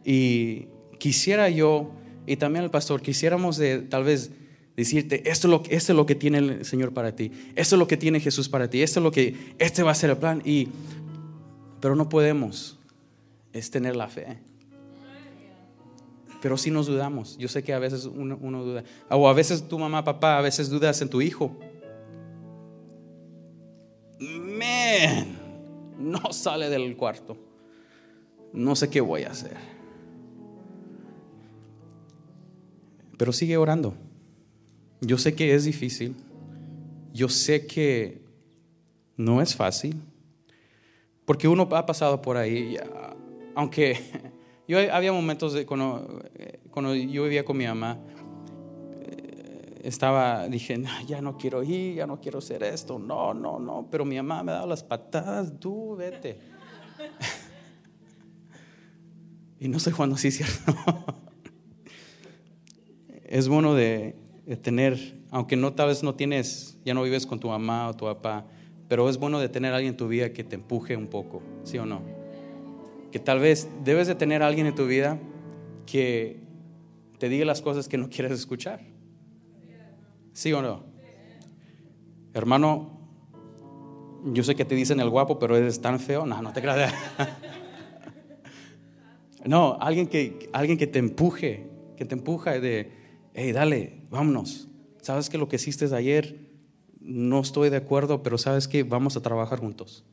[0.06, 0.68] Y
[1.00, 1.92] quisiera yo,
[2.26, 4.32] y también el pastor, quisiéramos de, tal vez
[4.82, 7.80] decirte, esto es, lo, esto es lo que tiene el Señor para ti, esto es
[7.80, 10.18] lo que tiene Jesús para ti, esto es lo que, este va a ser el
[10.18, 10.42] plan.
[10.46, 10.70] Y,
[11.80, 12.80] pero no podemos,
[13.54, 14.38] es tener la fe.
[16.42, 19.78] Pero si nos dudamos, yo sé que a veces uno, duda, o a veces tu
[19.78, 21.56] mamá, papá, a veces dudas en tu hijo.
[24.20, 25.38] Man,
[26.00, 27.38] no sale del cuarto.
[28.54, 29.56] No sé qué voy a hacer.
[33.18, 33.94] Pero sigue orando.
[35.04, 36.16] Yo sé que es difícil,
[37.12, 38.22] yo sé que
[39.18, 40.00] no es fácil,
[41.26, 42.78] Porque uno ha pasado por ahí,
[43.56, 43.98] aunque
[44.68, 46.22] yo había momentos de cuando,
[46.70, 48.00] cuando yo vivía con mi mamá,
[49.02, 53.88] eh, estaba, dije, ya no quiero ir, ya no quiero hacer esto, no, no, no,
[53.90, 56.40] pero mi mamá me daba las patadas, tú vete.
[59.60, 60.76] y no sé cuándo sí, cierto.
[63.24, 67.40] es bueno de, de, tener, aunque no tal vez no tienes, ya no vives con
[67.40, 68.46] tu mamá o tu papá,
[68.88, 71.78] pero es bueno de tener alguien en tu vida que te empuje un poco, ¿sí
[71.78, 72.02] o no?
[73.12, 75.20] Que tal vez debes de tener alguien en tu vida
[75.86, 76.40] que
[77.18, 78.82] te diga las cosas que no quieres escuchar.
[80.34, 80.84] ¿Sí o no?
[82.34, 82.98] Hermano,
[84.26, 86.26] yo sé que te dicen el guapo, pero eres tan feo.
[86.26, 86.94] No, no te creas.
[89.46, 92.92] No, alguien que, alguien que te empuje, que te empuja de,
[93.34, 94.68] hey, dale, vámonos.
[95.02, 96.52] Sabes que lo que hiciste ayer,
[97.00, 100.04] no estoy de acuerdo, pero sabes que vamos a trabajar juntos.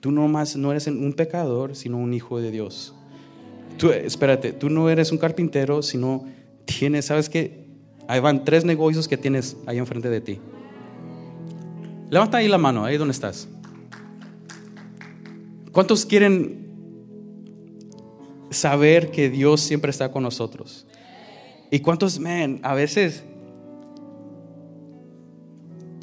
[0.00, 2.94] Tú no más no eres un pecador, sino un hijo de Dios.
[3.78, 6.26] Tú, espérate, tú no eres un carpintero, sino
[6.66, 7.66] tienes, sabes que
[8.06, 10.38] ahí van tres negocios que tienes ahí enfrente de ti.
[12.10, 13.48] Levanta ahí la mano, ahí donde estás.
[15.72, 16.68] ¿Cuántos quieren
[18.50, 20.86] saber que Dios siempre está con nosotros?
[21.70, 23.22] ¿Y cuántos, men, a veces,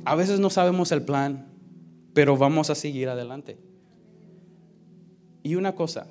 [0.05, 1.47] a veces no sabemos el plan,
[2.13, 3.57] pero vamos a seguir adelante?
[5.43, 6.07] Y una cosa,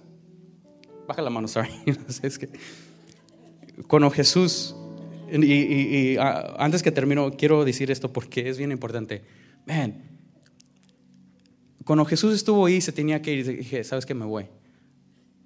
[1.08, 1.70] baja la mano, sorry,
[2.22, 2.50] es que
[3.86, 4.74] cuando Jesús,
[5.30, 9.22] y, antes que termino, quiero decir esto porque es bien importante.
[9.66, 10.02] Man,
[11.84, 14.14] cuando Jesús estuvo ahí, se tenía que ir, dije, ¿sabes qué?
[14.14, 14.46] Me voy.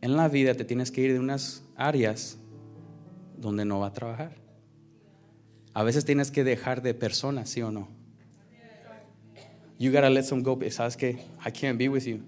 [0.00, 2.38] En la vida te tienes que ir de unas áreas
[3.40, 4.36] donde no va a trabajar.
[5.72, 7.88] A veces tienes que dejar de personas, ¿sí o no?
[9.78, 10.58] You gotta let some go.
[10.70, 12.20] ¿Sabes que I can't be with you.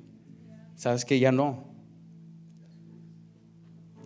[0.75, 1.65] ¿Sabes que ya no?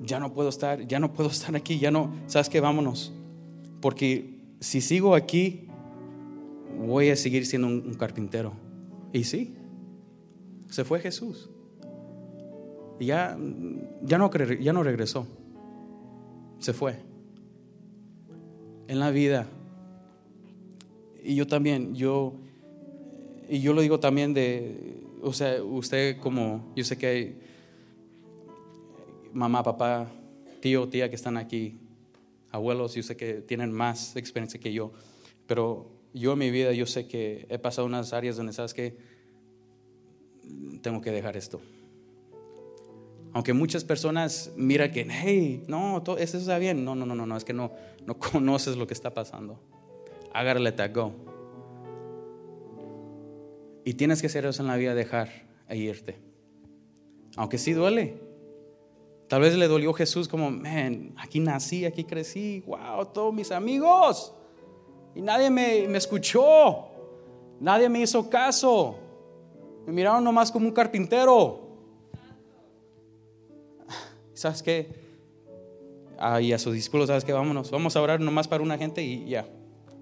[0.03, 2.13] Ya no puedo estar, ya no puedo estar aquí, ya no.
[2.27, 3.13] ¿Sabes que Vámonos.
[3.81, 5.69] Porque si sigo aquí,
[6.79, 8.55] voy a seguir siendo un, un carpintero.
[9.13, 9.55] Y sí,
[10.71, 11.51] se fue Jesús.
[12.99, 13.39] Ya,
[14.03, 15.29] ya, no, ya no regresó
[16.59, 16.97] se fue.
[18.89, 19.47] En la vida.
[21.23, 22.35] Y yo también, yo,
[23.49, 27.39] y yo lo digo también de, o sea, usted como, yo sé que hay
[29.33, 30.09] mamá, papá,
[30.61, 31.79] tío, tía que están aquí,
[32.51, 34.93] abuelos, yo sé que tienen más experiencia que yo,
[35.47, 38.97] pero yo en mi vida, yo sé que he pasado unas áreas donde sabes que
[40.81, 41.61] tengo que dejar esto.
[43.37, 46.83] Aunque muchas personas miran que, hey, no, todo, eso está bien.
[46.87, 47.71] No, no, no, no, no, es que no,
[48.07, 49.61] no conoces lo que está pasando.
[50.33, 51.13] Hágale let go.
[53.85, 55.29] Y tienes que hacer eso en la vida, dejar
[55.69, 56.19] e irte.
[57.37, 58.19] Aunque sí duele.
[59.29, 64.33] Tal vez le dolió Jesús como, man, aquí nací, aquí crecí, wow, todos mis amigos.
[65.15, 66.87] Y nadie me, me escuchó,
[67.61, 68.97] nadie me hizo caso.
[69.85, 71.66] Me miraron nomás como un carpintero.
[74.37, 74.89] ¿Sabes qué?
[76.19, 77.33] Ah, y a sus discípulos, ¿sabes qué?
[77.33, 79.47] Vámonos, vamos a orar nomás para una gente y ya,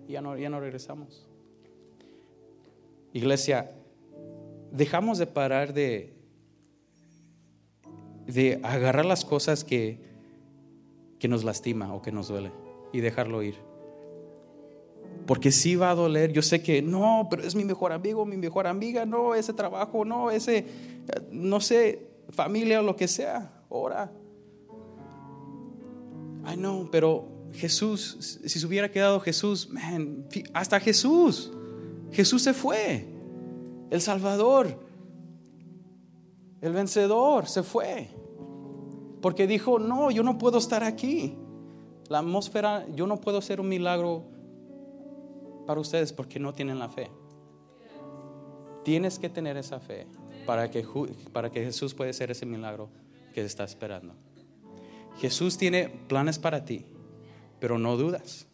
[0.08, 1.26] ya no, ya no regresamos.
[3.12, 3.70] Iglesia,
[4.72, 6.12] dejamos de parar de,
[8.26, 10.00] de agarrar las cosas que,
[11.18, 12.50] que nos lastima o que nos duele
[12.92, 13.54] y dejarlo ir.
[15.26, 16.32] Porque sí va a doler.
[16.32, 20.04] Yo sé que no, pero es mi mejor amigo, mi mejor amiga, no, ese trabajo,
[20.04, 20.66] no, ese,
[21.30, 23.62] no sé, familia o lo que sea.
[23.68, 24.12] Ora,
[26.44, 29.70] Ay, no, pero Jesús, si se hubiera quedado Jesús,
[30.52, 31.52] hasta Jesús,
[32.12, 33.06] Jesús se fue.
[33.90, 34.78] El Salvador,
[36.60, 38.08] el vencedor, se fue.
[39.20, 41.36] Porque dijo, no, yo no puedo estar aquí.
[42.08, 44.24] La atmósfera, yo no puedo hacer un milagro
[45.66, 47.10] para ustedes porque no tienen la fe.
[48.84, 50.06] Tienes que tener esa fe
[50.44, 50.86] para que,
[51.32, 52.90] para que Jesús pueda hacer ese milagro
[53.32, 54.14] que está esperando.
[55.20, 56.84] Jesús tiene planes para ti,
[57.60, 58.46] pero no dudas.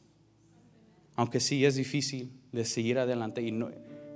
[1.16, 3.70] Aunque sí es difícil de seguir adelante y no,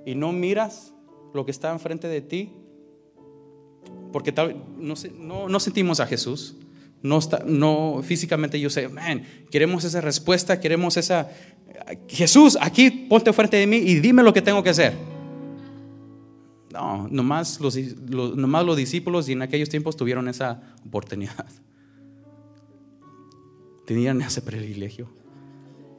[0.07, 0.93] y no miras
[1.33, 2.53] lo que está enfrente de ti,
[4.13, 6.57] porque tal, no, no, no sentimos a Jesús.
[7.03, 11.31] No, está, no físicamente yo sé, man, queremos esa respuesta, queremos esa...
[12.09, 14.95] Jesús, aquí ponte frente de mí y dime lo que tengo que hacer.
[16.73, 21.47] No, nomás los, nomás los discípulos y en aquellos tiempos tuvieron esa oportunidad
[23.85, 25.09] tenían ese privilegio.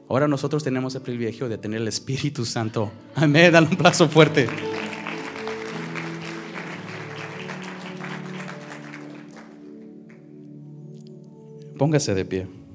[0.08, 2.92] Ahora nosotros tenemos el privilegio de tener el Espíritu Santo.
[3.14, 4.48] Amén, dale un plazo fuerte.
[11.76, 12.65] Póngase de pie.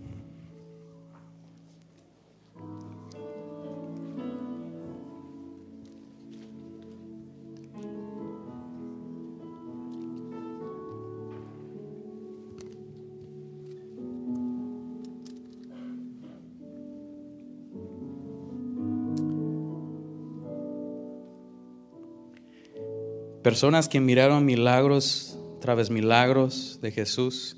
[23.52, 27.58] Personas que miraron milagros tras milagros de Jesús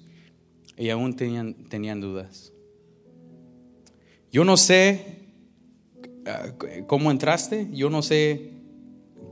[0.76, 2.52] y aún tenían, tenían dudas.
[4.32, 5.30] Yo no sé
[6.26, 6.48] ah,
[6.88, 8.54] cómo entraste, yo no sé,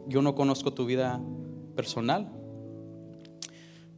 [0.07, 1.20] yo no conozco tu vida
[1.76, 2.32] personal,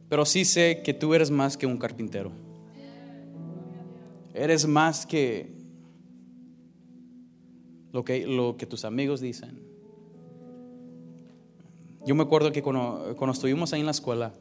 [0.08, 2.32] pero sí sé que tú eres más que un carpintero.
[4.32, 5.52] Eres más que
[7.92, 9.73] lo que, lo que tus amigos dicen
[12.06, 14.34] yo me acuerdo que cuando, estuvimos ahí en la escuela,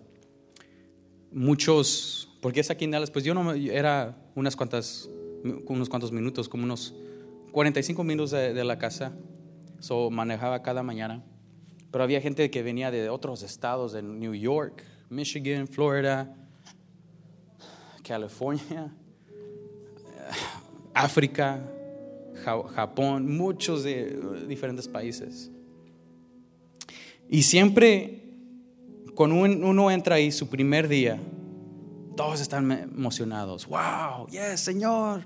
[1.32, 5.10] muchos, porque es aquí en Dallas, pues yo no era unas cuantas,
[5.68, 6.94] unos cuantos minutos, como unos
[7.52, 9.14] 45 minutos de, la casa,
[9.80, 11.24] so manejaba cada mañana.
[11.92, 16.36] Pero había gente que venía de otros estados, de New York, Michigan, Florida,
[18.04, 18.94] California,
[20.94, 21.62] África,
[22.44, 25.53] Japón, muchos de diferentes países.
[27.34, 28.22] Y siempre,
[29.16, 31.20] cuando uno entra ahí su primer día,
[32.16, 33.66] todos están emocionados.
[33.66, 35.26] Wow, yes, Señor,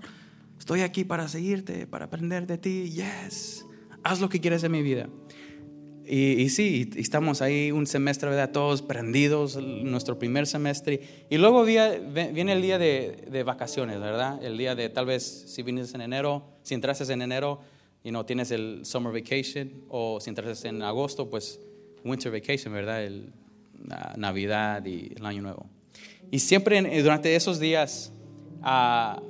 [0.57, 2.89] estoy aquí para seguirte, para aprender de ti.
[2.91, 3.65] Yes,
[4.03, 5.09] haz lo que quieres en mi vida.
[6.05, 8.53] Y, y, sí, estamos ahí un semestre, ¿verdad?
[8.53, 11.25] Todos prendidos, nuestro primer semestre.
[11.29, 14.41] Y luego viene el día de, de, vacaciones, ¿verdad?
[14.41, 17.59] El día de, tal vez, si vienes en enero, si entraste en enero
[18.01, 21.59] y no tienes el summer vacation, o si entraste en agosto, pues
[22.03, 23.03] winter vacation, ¿verdad?
[23.03, 23.31] El,
[23.85, 25.65] la Navidad y el Año Nuevo.
[26.31, 28.11] Y siempre durante esos días
[28.61, 29.21] ah,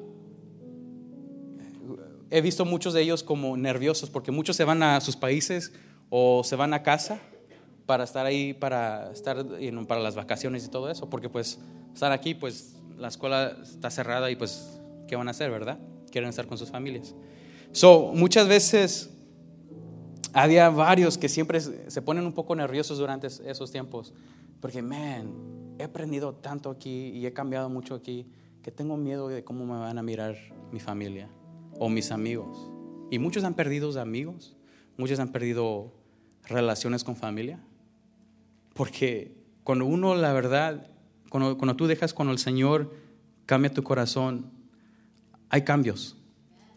[2.29, 5.71] he visto muchos de ellos como nerviosos porque muchos se van a sus países
[6.09, 7.19] o se van a casa
[7.85, 9.45] para estar ahí, para estar
[9.87, 11.59] para las vacaciones y todo eso, porque pues
[11.93, 15.79] estar aquí, pues la escuela está cerrada y pues, ¿qué van a hacer, verdad?
[16.11, 17.15] Quieren estar con sus familias.
[17.71, 19.09] So, muchas veces
[20.37, 24.13] había varios que siempre se ponen un poco nerviosos durante esos tiempos,
[24.61, 25.33] porque, man,
[25.79, 28.27] he aprendido tanto aquí y he cambiado mucho aquí,
[28.61, 30.35] que tengo miedo de cómo me van a mirar
[30.71, 31.27] mi familia
[31.79, 32.69] o mis amigos.
[33.09, 34.55] Y muchos han perdido amigos,
[34.95, 35.91] muchos han perdido
[36.43, 37.59] relaciones con familia,
[38.75, 40.91] porque cuando uno, la verdad,
[41.29, 42.93] cuando, cuando tú dejas cuando el Señor
[43.47, 44.51] cambia tu corazón,
[45.49, 46.15] hay cambios,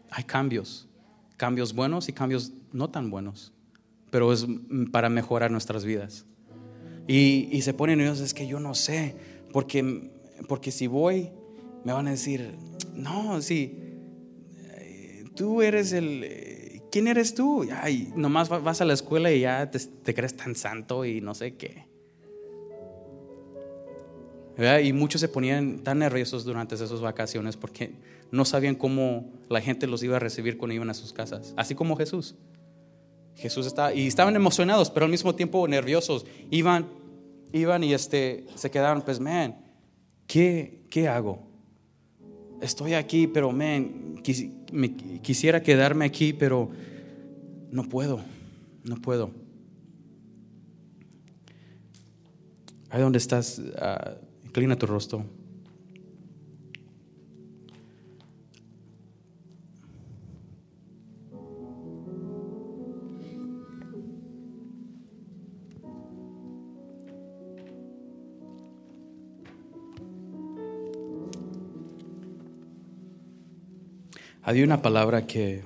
[0.09, 0.87] hay cambios
[1.41, 3.51] cambios buenos y cambios no tan buenos,
[4.11, 4.45] pero es
[4.91, 6.27] para mejorar nuestras vidas.
[7.07, 9.15] Y, se ponen ellos, es que yo no sé,
[9.51, 10.11] porque,
[10.47, 11.31] porque si voy,
[11.83, 12.53] me van a decir,
[12.93, 13.75] no, sí,
[14.67, 17.67] eh, tú eres el, ¿quién eres tú?
[17.81, 21.55] Ay, nomás vas a la escuela y ya te, crees tan santo y no sé
[21.55, 21.87] qué.
[24.83, 27.93] Y muchos se ponían tan nerviosos durante esas vacaciones porque
[28.31, 31.75] no sabían cómo la gente los iba a recibir cuando iban a sus casas, así
[31.75, 32.35] como Jesús.
[33.35, 36.25] Jesús estaba, y estaban emocionados, pero al mismo tiempo nerviosos.
[36.51, 36.87] Iban,
[37.51, 39.55] iban y este, se quedaron, pues, man,
[40.27, 41.47] ¿qué, qué hago?
[42.61, 44.21] Estoy aquí, pero, man,
[45.23, 46.69] quisiera quedarme aquí, pero
[47.71, 48.21] no puedo,
[48.83, 49.31] no puedo.
[52.91, 55.25] Ahí donde estás, uh, inclina tu rostro.
[74.43, 75.63] Había una palabra que,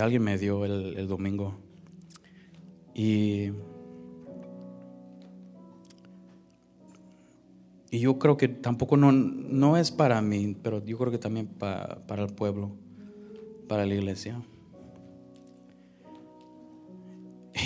[0.00, 1.54] alguien me dio el, domingo
[2.92, 3.52] y,
[7.90, 11.46] y, yo creo que tampoco no, no, es para mí, pero yo creo que también
[11.46, 12.72] para, para el pueblo,
[13.68, 14.42] para la iglesia.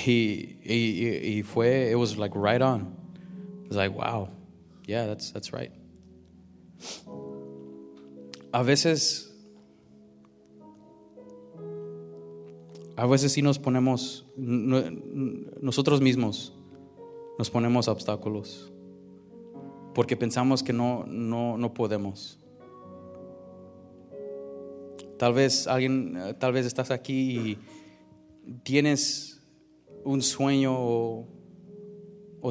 [0.06, 2.94] Y, fue, it was like right on.
[3.64, 4.28] It was like, wow,
[4.86, 5.72] yeah, that's, that's right.
[8.52, 9.30] A veces
[13.00, 16.52] A veces sí nos ponemos, nosotros mismos
[17.38, 18.70] nos ponemos obstáculos
[19.94, 22.38] porque pensamos que no, no, no podemos.
[25.18, 27.58] Tal vez alguien, tal vez estás aquí y
[28.62, 29.42] tienes
[30.04, 31.26] un sueño o,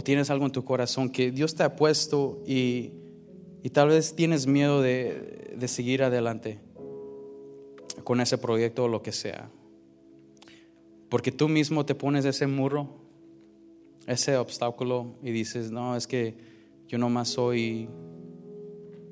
[0.03, 2.93] tienes algo en tu corazón que Dios te ha puesto y,
[3.63, 6.59] y tal vez tienes miedo de, de seguir adelante
[8.03, 9.49] con ese proyecto o lo que sea.
[11.09, 13.01] Porque tú mismo te pones ese muro,
[14.05, 16.37] ese obstáculo y dices, no, es que
[16.89, 17.87] yo nomás soy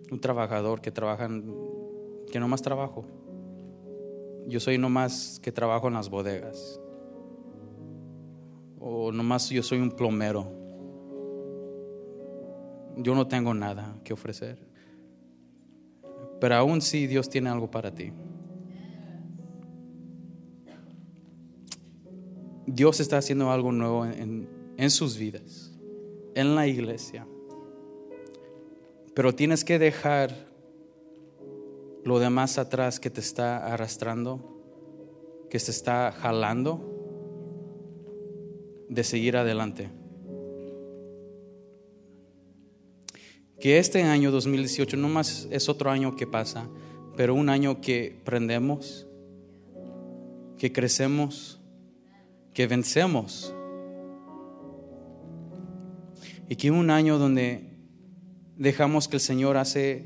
[0.09, 1.29] un trabajador que trabaja,
[2.31, 3.05] que nomás trabajo.
[4.47, 6.81] Yo soy nomás que trabajo en las bodegas.
[8.79, 10.51] O nomás yo soy un plomero.
[12.97, 14.57] Yo no tengo nada que ofrecer.
[16.41, 18.11] Pero aún sí Dios tiene algo para ti.
[22.65, 25.77] Dios está haciendo algo nuevo en, en sus vidas,
[26.33, 27.27] en la iglesia.
[29.17, 30.29] Pero tienes que dejar
[32.03, 34.61] lo demás atrás que te está arrastrando,
[35.49, 36.79] que se está jalando,
[38.87, 39.89] de seguir adelante.
[43.59, 46.69] Que este año 2018 no más es otro año que pasa,
[47.15, 49.07] pero un año que prendemos,
[50.59, 51.59] que crecemos,
[52.53, 53.51] que vencemos.
[56.47, 57.66] Y que un año donde
[58.57, 60.05] dejamos que el Señor hace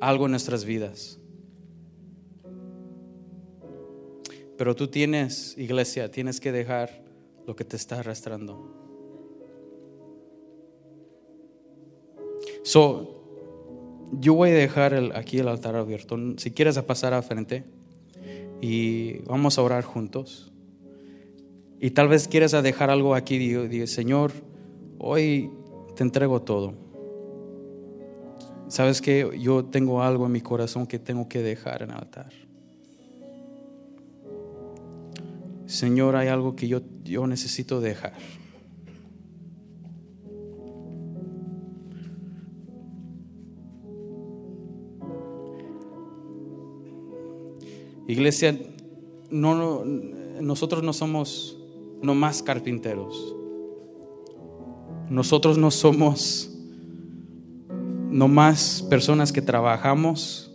[0.00, 1.20] algo en nuestras vidas.
[4.56, 7.04] Pero tú tienes, iglesia, tienes que dejar
[7.46, 8.74] lo que te está arrastrando.
[12.62, 13.16] So,
[14.12, 16.16] yo voy a dejar aquí el altar abierto.
[16.38, 17.64] Si quieres pasar a frente
[18.60, 20.52] y vamos a orar juntos.
[21.78, 23.38] Y tal vez quieres dejar algo aquí.
[23.38, 24.32] Digo, Señor,
[24.98, 25.50] hoy
[25.94, 26.85] te entrego todo.
[28.68, 32.32] Sabes que yo tengo algo en mi corazón que tengo que dejar en el altar.
[35.66, 38.14] Señor, hay algo que yo, yo necesito dejar.
[48.08, 48.56] Iglesia,
[49.30, 51.58] no, nosotros no somos
[52.02, 53.34] más carpinteros.
[55.08, 56.55] Nosotros no somos
[58.16, 60.50] no más personas que trabajamos,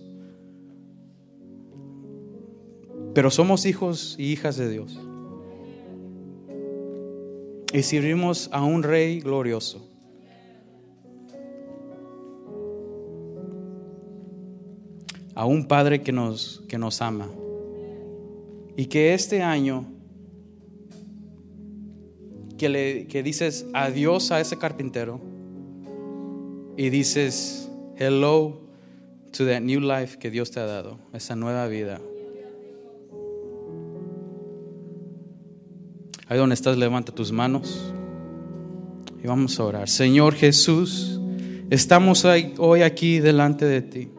[3.13, 4.99] pero somos hijos y hijas de Dios.
[7.71, 9.87] Y servimos a un rey glorioso.
[15.35, 17.29] A un Padre que nos, que nos ama.
[18.75, 19.85] Y que este año
[22.57, 25.30] que, le, que dices adiós a ese carpintero,
[26.81, 28.59] y dices hello
[29.37, 32.01] to that new life que Dios te ha dado, esa nueva vida.
[36.27, 37.93] Ahí donde estás, levanta tus manos
[39.23, 39.89] y vamos a orar.
[39.89, 41.19] Señor Jesús,
[41.69, 44.09] estamos hoy aquí delante de ti.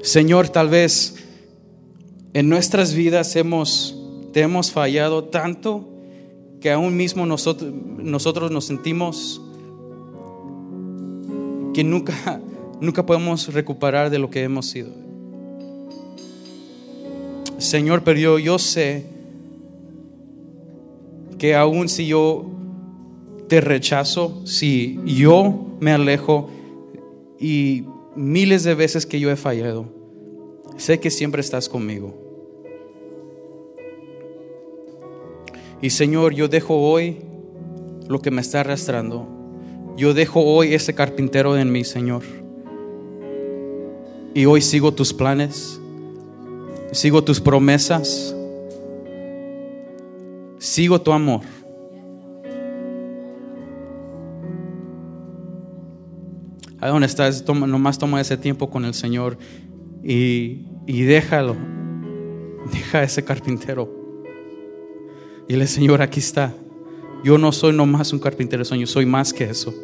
[0.00, 1.26] Señor, tal vez
[2.32, 5.86] en nuestras vidas hemos, te hemos fallado tanto
[6.62, 9.42] que aún mismo nosotros, nosotros nos sentimos
[11.74, 12.40] que nunca,
[12.80, 14.90] nunca podemos recuperar de lo que hemos sido.
[17.58, 19.04] Señor, pero yo, sé
[21.38, 22.46] que aún si yo
[23.48, 26.50] te rechazo, si yo me alejo
[27.38, 29.86] y miles de veces que yo he fallado,
[30.76, 32.14] sé que siempre estás conmigo.
[35.82, 37.18] Y Señor, yo dejo hoy
[38.08, 39.37] lo que me está arrastrando
[39.98, 42.22] yo dejo hoy ese carpintero en mí, Señor.
[44.32, 45.80] Y hoy sigo tus planes,
[46.92, 48.34] sigo tus promesas,
[50.58, 51.40] sigo tu amor.
[56.80, 59.36] Ahí donde estás, toma, nomás toma ese tiempo con el Señor
[60.04, 61.56] y, y déjalo.
[62.72, 63.92] Deja ese carpintero.
[65.48, 66.54] Y el Señor, aquí está.
[67.24, 69.74] Yo no soy nomás un carpintero sueños, soy más que eso.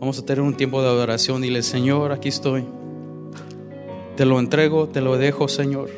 [0.00, 1.42] Vamos a tener un tiempo de adoración.
[1.42, 2.64] Dile, Señor, aquí estoy.
[4.16, 5.90] Te lo entrego, te lo dejo, Señor.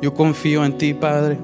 [0.00, 1.38] Yo confío en ti, Padre.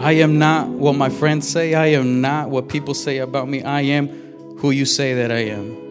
[0.00, 1.74] I am not what my friends say.
[1.74, 3.62] I am not what people say about me.
[3.62, 4.08] I am
[4.56, 5.89] who you say that I am.